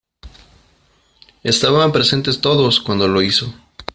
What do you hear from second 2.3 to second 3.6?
todos, cuando lo hizo.